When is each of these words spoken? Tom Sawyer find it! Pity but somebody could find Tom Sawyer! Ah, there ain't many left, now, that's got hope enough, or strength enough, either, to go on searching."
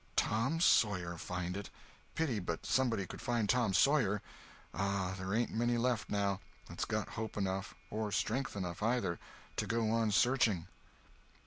Tom 0.15 0.59
Sawyer 0.59 1.15
find 1.19 1.55
it! 1.55 1.69
Pity 2.15 2.39
but 2.39 2.65
somebody 2.65 3.05
could 3.05 3.21
find 3.21 3.47
Tom 3.47 3.71
Sawyer! 3.71 4.23
Ah, 4.73 5.13
there 5.15 5.31
ain't 5.31 5.53
many 5.53 5.77
left, 5.77 6.09
now, 6.09 6.39
that's 6.67 6.85
got 6.85 7.09
hope 7.09 7.37
enough, 7.37 7.75
or 7.91 8.11
strength 8.11 8.55
enough, 8.55 8.81
either, 8.81 9.19
to 9.57 9.67
go 9.67 9.91
on 9.91 10.09
searching." 10.09 10.65